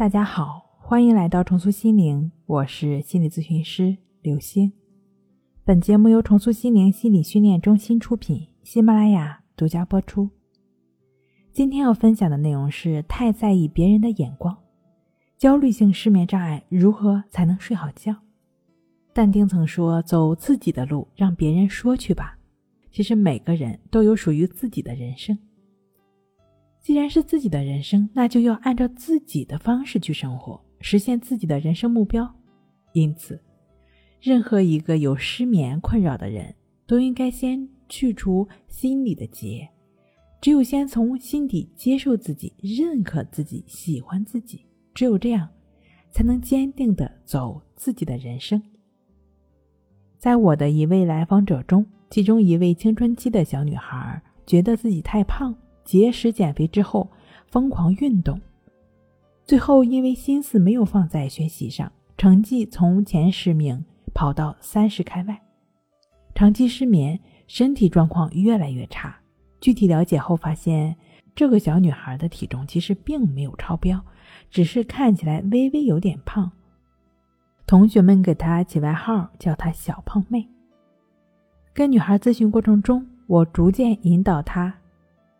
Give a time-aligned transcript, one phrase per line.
[0.00, 4.72] 大家好，欢迎来到重塑心灵，我是心理咨询师刘星。
[5.62, 10.30] 本节目由重塑心灵心理训练中心出品，喜马拉雅独家播出。
[11.52, 14.56] 今天要分享的内容是太在意别人的眼光，
[15.36, 18.16] 焦虑性失眠障碍如何才能睡好觉？
[19.12, 22.38] 但丁曾说：“走自己的路，让别人说去吧。”
[22.90, 25.38] 其实每个人都有属于自己的人生。
[26.82, 32.28] 既然是自己的人生，那就要按照自己的方式去生活，实现自己的人生目标。
[32.92, 33.38] 因此，
[34.20, 36.54] 任何一个有失眠困扰的人，
[36.86, 39.68] 都应该先去除心里的结。
[40.40, 45.46] 只有先从心底接受自己、认可自己、喜欢自己，只有这样，
[46.10, 48.60] 才能坚定的走自己的人生。
[50.16, 55.54] 在我的一位来访者中，其中一位青春期的小女孩觉得自己太胖。
[55.84, 57.10] 节食减肥之后，
[57.46, 58.40] 疯狂运动，
[59.44, 65.42] 最后因为心思没有放在学习上，成绩从前十名跑到三十开外，
[66.34, 69.16] 长期失眠，身体状况越来越差。
[69.60, 70.96] 具体了解后发现，
[71.34, 74.00] 这个小女孩的体重其实并没有超标，
[74.50, 76.50] 只是看起来微微有点胖。
[77.66, 80.48] 同学们给她起外号，叫她“小胖妹”。
[81.74, 84.74] 跟女孩咨询过程中，我逐渐引导她。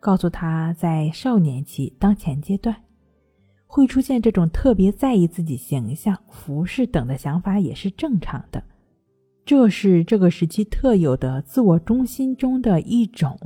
[0.00, 2.76] 告诉他在少年期当前阶段
[3.66, 8.62] 会出现这种特别在意自己形象、服饰等的想法也是正常的，
[9.44, 13.36] 这是这个时期特有的自我中心中的一种，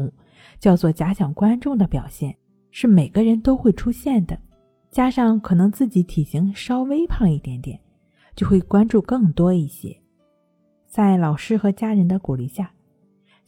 [0.59, 2.37] 叫做假想观众的表现，
[2.71, 4.39] 是每个人都会出现的。
[4.91, 7.81] 加上可能自己体型稍微胖一点点，
[8.35, 9.97] 就会关注更多一些。
[10.87, 12.71] 在老师和家人的鼓励下。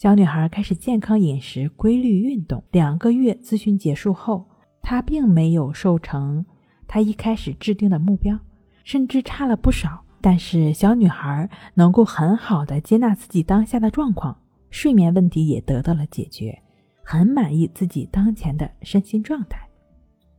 [0.03, 2.61] 小女孩开始健康饮食、规律运动。
[2.73, 4.45] 两个月咨询结束后，
[4.81, 6.45] 她并没有瘦成
[6.89, 8.37] 她一开始制定的目标，
[8.83, 10.03] 甚至差了不少。
[10.21, 14.37] 但是小女孩能够很好的接纳自己当下的状况，
[14.71, 16.61] 睡眠问题也得到了解决，
[17.05, 19.69] 很满意自己当前的身心状态。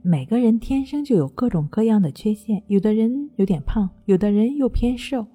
[0.01, 5.25] 每个人天生就有各种各样的缺陷，有的人有点胖，有的人又偏瘦。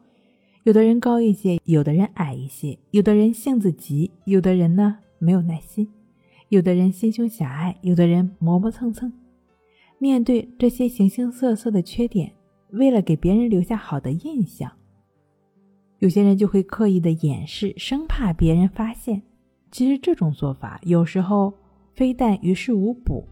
[0.68, 5.88] 有的人高一些，有的人矮一些，有的人性子急，有的人呢没有耐心，
[6.50, 9.10] 有的人心胸狭隘，有的人磨磨蹭蹭。
[9.96, 12.34] 面对这些形形色色的缺点，
[12.72, 14.70] 为了给别人留下好的印象，
[16.00, 19.22] 有些人就会刻意的掩饰，生怕别人发现。
[19.70, 21.54] 其实这种做法有时候
[21.94, 23.26] 非但于事无补，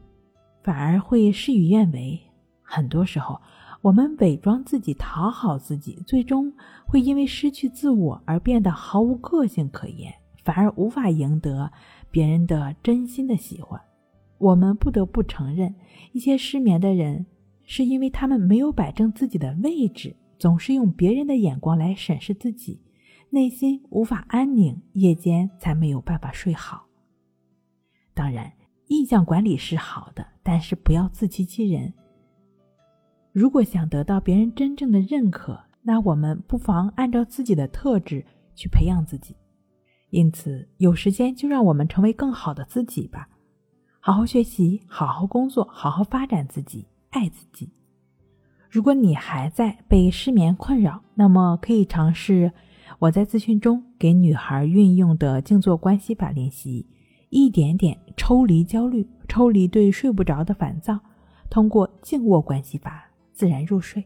[0.64, 2.18] 反而会事与愿违。
[2.62, 3.38] 很多时候。
[3.86, 6.52] 我们伪装自己，讨好自己，最终
[6.88, 11.70] 会因为失去自我而变得毫无个性可言，反而无法赢得
[12.10, 13.80] 别人的真心的喜欢。
[14.38, 15.72] 我们不得不承认，
[16.10, 17.26] 一些失眠的人
[17.62, 22.80] 是因为他们没有摆正自己的位置，总是用别人的眼光来审视自己，
[23.30, 26.86] 内心无法安宁，夜间才没有办法睡好。
[28.12, 28.52] 当然，
[28.88, 31.94] 印象管理是好的，但是不要自欺欺人。
[33.36, 38.24] 如果想得到别人真正的认可，那我们不妨按照自己的特质
[38.54, 39.36] 去培养自己。
[40.08, 43.28] 因此，有时间就让我们成为更好的自己吧，
[44.00, 47.70] 好好学习，好好工作，好好发展自己，爱自己。
[48.70, 52.50] 如果你还在被失眠困扰，那么可以尝试
[53.00, 56.86] 我在咨询中给女孩运用的静坐关系法练习，
[57.28, 60.98] 一点点抽离焦虑，抽离对睡不着的烦躁，
[61.50, 63.05] 通过静卧关系法。
[63.36, 64.02] 自然入睡，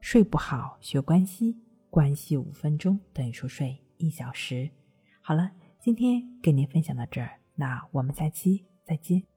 [0.00, 1.56] 睡不好学关系，
[1.88, 4.68] 关系五分钟等于熟睡一小时。
[5.20, 9.35] 好了，今天跟您分享到这儿，那我们下期再见。